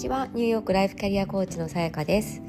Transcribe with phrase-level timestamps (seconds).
[0.00, 0.28] ちは。
[0.32, 2.40] ニューヨークライフキャリアコーチのさやかです。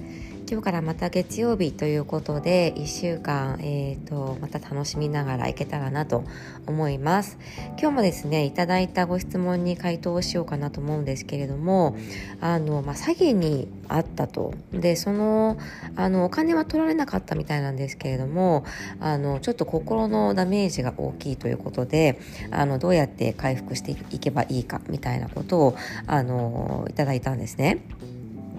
[0.51, 6.25] 今日からまた月曜日ということで1週間、えーと、また楽しみながらいけたらなと
[6.67, 7.37] 思います
[7.79, 11.95] 今日もですねいただいたご質問に回答しようかなと思うんですけれども
[12.41, 15.57] あの、まあ、詐欺にあったとでその
[15.95, 18.65] あのお金は取られなかったみたいなんですけれども
[18.99, 22.19] あのちょっと心のダメージが大きいということで
[22.51, 25.75] あのどうやって回復していけばいいかみたいなことを
[26.07, 27.85] あのいただいたんですね。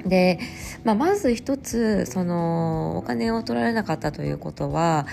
[0.07, 0.39] で、
[0.85, 5.07] まあ、まず一つそのお金を取られなかったということは、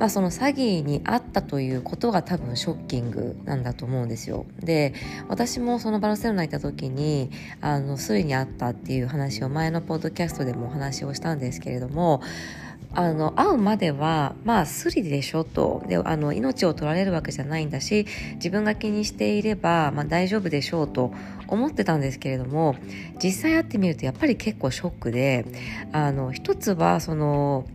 [0.00, 4.46] まあ、その詐欺にあったということが多分ショッキングなんだと思うんですよ。
[4.58, 4.94] で
[5.28, 12.22] 私もそのバルセロナ行った時にあのスリにあったっていう話を前のポッドキャストでもお話をしたんですけれども
[12.94, 18.06] あの会うまではまあスリでしょとであの命を取られるわけじゃないんだし
[18.36, 21.12] 自分が気にしていれば、まあ、大丈夫でしょうと
[21.46, 22.74] 思ってたんですけれども
[23.22, 25.44] 実際会ってみるとやっぱり結構ショックで
[25.92, 27.66] あの一つはその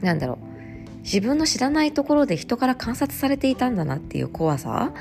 [0.00, 0.53] なんだろう
[1.04, 4.92] 自分の知らないところで人から観察されていたんだなっていう怖さ？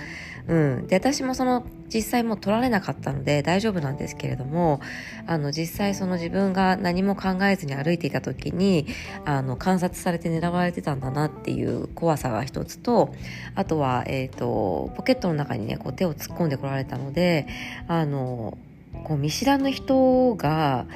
[0.45, 4.81] うん、で私もその実際もう取られなかったので大丈夫なんですけれども
[5.25, 8.85] あの実際その自分が何も考えずに歩いていた時に
[9.23, 13.15] あの観察されて狙われてたんだなっていう怖さが一つと
[13.55, 17.47] あとは、えーと、ポケットの中にねこう手を突っ込んでこられたので
[17.87, 18.57] あの
[19.05, 20.87] こう見知らぬ人が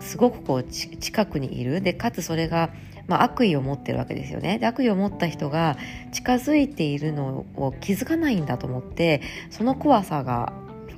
[0.00, 1.80] すごくこう近くにいる。
[1.80, 2.70] でかつそれが
[3.08, 5.76] まあ、悪意を持ってるわけですよねで悪意を持った人が
[6.12, 10.52] 近づいているのを気づかないんだと思ってその怖さが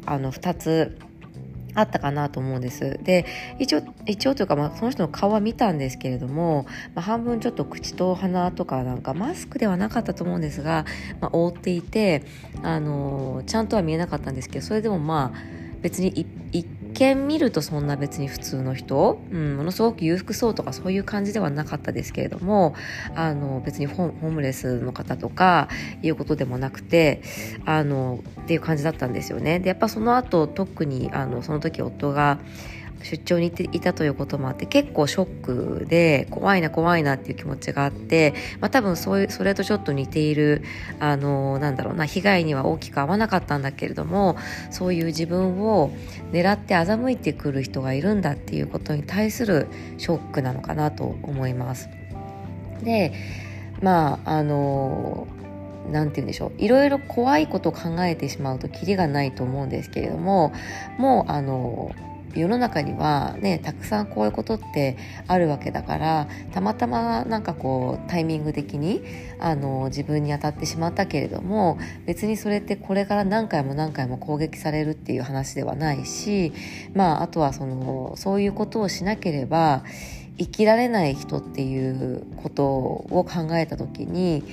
[0.07, 0.99] あの2つ
[1.75, 2.99] あったかなと思うんです。
[3.03, 3.25] で、
[3.59, 10.87] 一応、一応というか、まあ、その人の顔は見たんですけれども、まあ、半分ちょっと口と鼻とかなんかマスクではなかったと思うんですが、
[11.21, 12.25] まあ、覆っていて、
[12.63, 15.39] あのー、ちゃんとは見えなかったんですけど、それでもまあ、
[15.81, 16.09] 別に
[16.53, 16.67] 一
[16.99, 22.75] 見見るとそんな別に普通の人、うん、ものすごく裕福そうとかそういう感じではなかったですけれども
[23.15, 25.69] あの別にホームレスの方とか
[26.03, 27.23] いうことでもなくて
[27.65, 29.61] あのっていう感じだったんですよね。
[29.61, 32.39] でやっぱその後特にあのその時夫が
[33.03, 40.63] 出張に行っていたということもあって結構ショックで怖いな怖いなっていう気持ちがあって、まあ、多分そういうそれとちょっと似ている
[41.01, 44.37] あのなんだろうな被害には大きく合わなかったんだけれども
[44.71, 45.91] そういう自分を
[46.33, 51.89] 狙って欺いてくる人がいるんだっていうことに対するショックなのかなと思います。
[52.83, 53.13] で
[53.81, 55.27] まああの
[55.91, 60.53] 何て言うんでしょういろいろ怖いことを考えてしまうとキリがないと思うんですけれども
[60.99, 61.93] もうあの
[62.35, 64.97] 世の中にはねたくさんこういうことって
[65.27, 69.03] あるわけだからたまたまなんかこうタイミング的に
[69.39, 76.53] あの自分に当たってしまったけれども別にそれってこれから何回も何回も攻撃されるっていう話ではないし
[76.95, 79.85] まああとはそのそういうことをしなければ
[80.39, 84.45] 生きられない人っていうことを考えた時に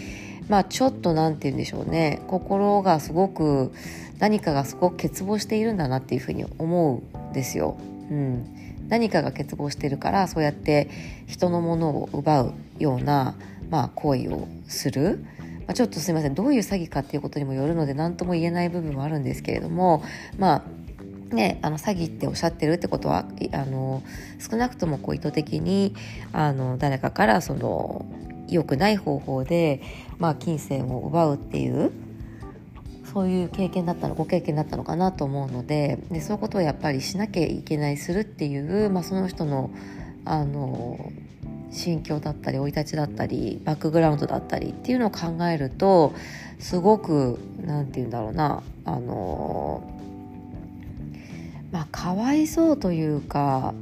[0.49, 2.21] まあちょっと何て言うんでしょうね。
[2.27, 3.71] 心がすごく
[4.19, 7.77] 何かがすごく欠乏しているんだなっていうふうに思うですよ。
[8.09, 8.45] うん、
[8.89, 10.89] 何かが欠乏してるからそうやって
[11.27, 13.35] 人のものを奪うような、
[13.69, 15.23] まあ、行為をする。
[15.67, 20.03] まあ、ちょっとすいませんどういう詐欺かっていうことにもよるので何とも言えない部分はあるんですけれども
[20.37, 20.61] まあ
[21.33, 24.03] ね、あの詐欺っておっしゃってるってことはあの
[24.39, 25.95] 少なくともこう意図的に
[26.31, 28.05] あの誰かからその
[28.47, 29.81] 良くない方法で、
[30.19, 31.91] まあ、金銭を奪うっていう
[33.15, 39.71] そういう経験だったのご経験だったのかなと思うのででそういうことをやっぱりしなきゃいけないするっていう、まあ、その人の
[40.25, 41.13] あの
[41.71, 46.13] 心境だったり生い立ちだったりバックグラウンドだったりっていうのを考えると
[46.59, 49.81] すごく何て言うんだろうなあの
[51.71, 53.73] まあかわいそうというか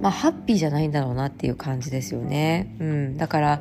[0.00, 2.72] まあハッピーじゃないんだろうなっていう感じですよね。
[2.78, 3.60] うん、だから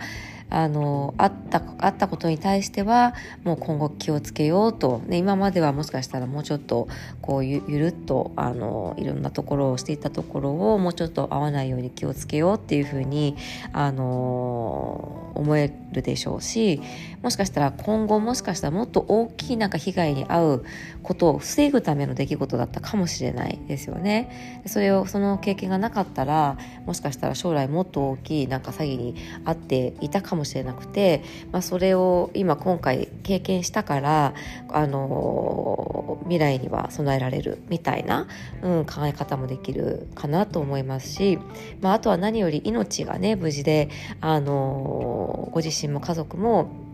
[0.49, 3.13] あのあったあったことに対しては
[3.43, 6.87] もう今後気をつけようと、ね、今まではもしかしたらもうちょっと
[7.21, 13.35] こうゆゆるっとあのいろんなところをしていたところをもうちょっと合わないように気をつけようっていうふうに
[13.73, 16.81] あの思えるでしょうし
[17.21, 20.65] もしかしたら今後もしかしたらもっと大きいなんか被害に遭う
[21.01, 24.61] ことを防ぐための出来事だったかもしれないですよね。
[24.65, 34.33] それをその経験がなかったらもしかしたら将来もっと大きいなんか詐欺に遭っていたかもしれなくて、まあ、それを今今回経験したから
[34.69, 38.27] あの未来には備えられるみたいな、
[38.61, 41.39] うん、考え方もできるかなと思いますし、
[41.81, 43.89] まあ、あとは何より命がね無事で
[44.21, 46.84] あのご自身も家族も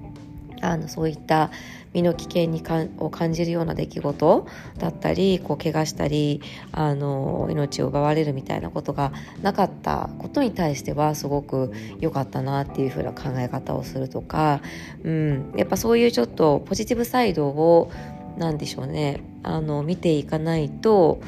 [0.62, 1.52] あのそういった
[1.94, 4.48] 身の危険にかを感じるような出来事
[4.78, 6.42] だったりこう怪我したり
[6.72, 9.12] あの命を奪われるみたいなことが
[9.42, 14.62] なかったことに対してはすごく良かったなっていう風な考え方をするとか、
[15.04, 17.92] うん、やっぱそういうちょっとポジティブサイドを
[18.38, 21.22] 何でしょうねあの見ていかないと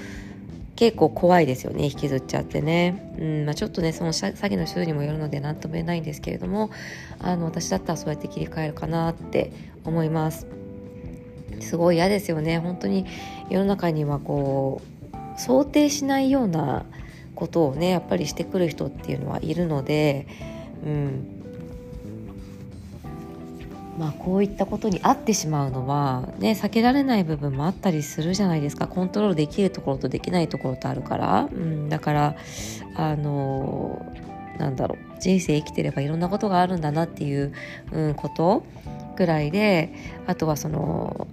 [0.76, 6.72] 結構怖いですよね引きずっちゃってね、うんまあ、ちょっとねその詐欺の種類にもよるので何とも言えないんですけれども
[7.20, 9.52] あの私だったらそうやって切り替えるかなって
[9.84, 10.48] 思います。
[11.60, 12.60] すごい嫌ですよね。
[12.60, 13.06] 本当に
[13.50, 14.82] 世の中にはこ
[15.14, 16.86] う想定しないような
[17.36, 20.28] ことをねやっぱりしてくる人っていうのはいるので、
[20.86, 21.33] うん、
[23.98, 28.88] まあ、こういったことに合ってしまうのは、ね、避けられない部分もあったりするじゃないですか。
[28.88, 32.36] コントロールできるところとできないところとあるから、うん、だから
[32.96, 34.06] あの
[34.58, 35.14] なんだろう。
[35.24, 37.54] 人生生きてればいろんなことがあるんだなっていう、
[37.94, 38.66] うん、こと
[39.16, 39.94] ぐらいで
[40.28, 41.28] あとはその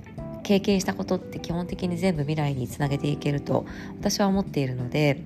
[0.44, 3.66] 経験したことって基本的に全部未来につなげていけると
[3.98, 5.20] 私は思っているので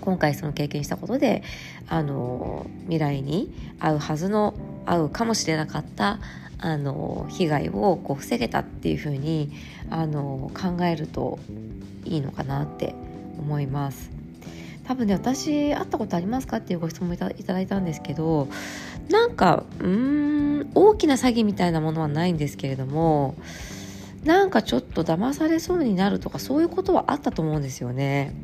[0.00, 1.42] 今回その経験したことで
[1.88, 4.54] あの未来に合うはずの
[4.86, 6.18] 合うかもしれなかった
[6.58, 9.52] あの被害をこう防げたっていうふうに
[9.90, 11.38] あの考えると
[12.04, 12.94] いいのかなって
[13.38, 14.10] 思います。
[14.86, 18.48] 多分ね私会ったことありますかっていうご質問いただいたんですけど
[19.08, 23.34] なんかうーん大きな詐欺みたいなものはないんですけれども
[24.24, 28.34] なんかちょっと騙されそうになるとかそういうことはあったと思うんですよね。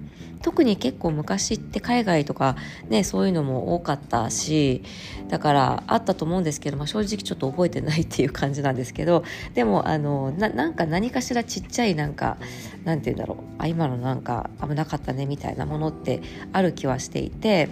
[0.43, 2.57] 特に結構昔って海外とか
[2.89, 4.83] ねそういうのも多かったし
[5.29, 9.23] だからあったと思うんですけど、まあ、正直ちょっと覚えてないっていう感じなんですけど
[9.55, 12.39] でもあのなんか何かしらちっちゃいなんか
[12.85, 16.23] なんて言うんだろうあ今のなんか危なかったねみたいなものって
[16.53, 17.69] ある気はしていて、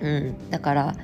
[0.00, 0.96] うん、だから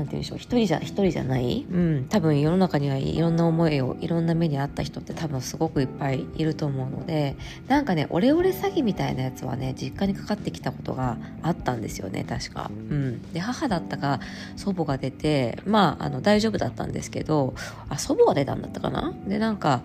[0.00, 0.38] なんて言うんでしょう。
[0.38, 7.36] 一人じゃ一人じゃない、うん、多分世の中にはいろんな思いをいろんな目にあった人って多分すごくいっぱいいると思うので
[7.68, 12.70] なんかねオレオレ詐欺みたいなやつはね実家にかかってきたことがあったんですよね確か。
[12.70, 14.20] うん、で母だったか
[14.56, 17.54] 祖母が出てまああの大丈夫だったんですけど
[17.90, 19.12] あ祖母が出たんだったかな？
[19.26, 19.82] でなんか、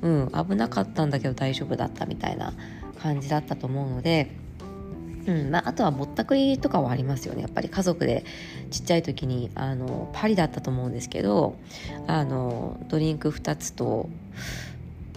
[0.00, 2.54] うん、危なかったんだけど大丈夫だったみたいな
[3.02, 4.47] 感じだったと思うので。
[5.26, 7.42] うんまあ、あとはぼったくりとかはありますよね。
[7.42, 8.24] やっぱり家族で
[8.70, 11.56] ちっちゃい時にあのパリだったと思うんですけど
[12.06, 14.08] あのドリンク2つと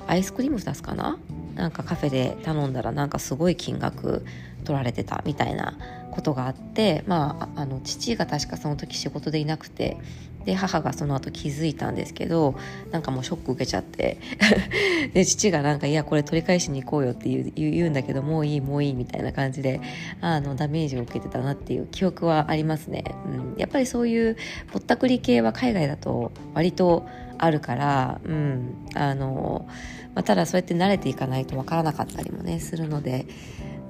[0.07, 1.17] アイスクリーム2つかな？
[1.55, 4.25] なんかカフェで頼んだらなんかすごい金額
[4.63, 5.77] 取られてたみたいな
[6.11, 9.97] ことがあってまああの父が確かその時仕事でいなくて
[10.45, 12.55] で母がその後気づいたんですけど
[12.91, 14.17] なんかもうショック受けちゃって。
[15.13, 19.81] で父がなんか「いやこれ取り返しに行こうよ」って言う言うんだけどもういいもういいみたいな感じで
[20.21, 24.37] あのダメージを受けてたなっていう記憶はありますね、うん、やっぱりそういう
[24.71, 27.05] ぼったくり系は海外だと割と
[27.37, 28.75] あるから、うん。
[28.93, 29.65] あの
[30.13, 33.25] まあ、ただそうやって慣れていかないとわからなかったりもねするので、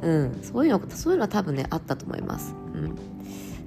[0.01, 2.95] うん、そういうのそういうのは多分ねあったと思います、うん、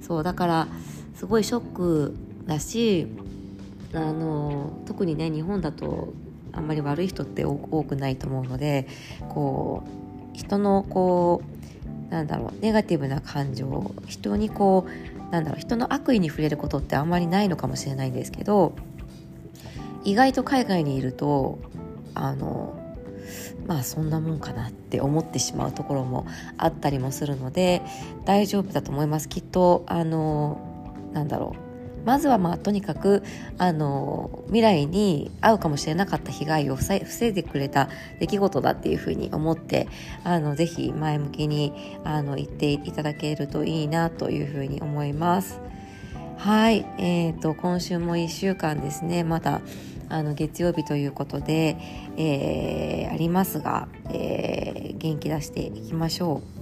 [0.01, 0.67] そうだから
[1.15, 3.07] すごいショックだし
[3.93, 6.13] あの特にね日本だと
[6.51, 8.87] あんまり悪い人って多くないと思うので
[9.29, 9.83] こ
[10.33, 11.41] う人のこ
[12.09, 18.73] うなんだろうネガティブな感情人にこうなんだろう人の悪意に触れることってあんまりないのかもしれないんですけど
[20.03, 21.59] 意外と海外にいると
[22.13, 22.79] あの
[23.65, 27.81] まあそんなもんかなって思ってしまうところもあったりもするので
[28.23, 29.27] 大丈夫だと思います。
[29.27, 30.59] きっとあの
[31.11, 31.64] なんだろう
[32.05, 33.23] まずはまあとにかく
[33.57, 39.87] あの未来に合うかもしれなかった被害を防いでくれた出来事だっていうふうに思って
[40.23, 45.59] あのぜひ前向きにあの言っていただけるといいなというふうに思います。
[46.37, 49.61] はい、えーと、今週も1週間ですねまだ
[50.09, 51.77] あの月曜日ということで、
[52.17, 56.55] えー、ありますが、えー、元気出していきましょう。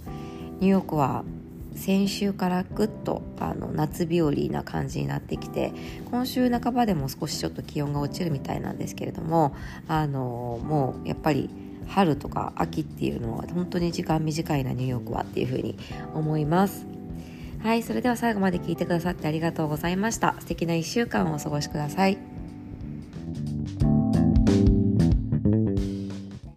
[0.62, 1.26] ニューヨークは
[1.76, 5.74] 先週からぐっとあの夏日和な感じになってきて
[6.12, 9.56] 今週半ばでも少しちょっと気温が落ちるみたいなんですけれども
[9.88, 11.50] あのもうやっぱり
[11.88, 15.78] 春とか秋っていうのは本当に時間短いなニューヨークはっていうふうに
[16.14, 16.86] 思います。
[17.62, 20.36] はいそれでは最後まで聞いてくださってありがとうございました。
[20.40, 22.33] 素敵な1週間をお過ごしください。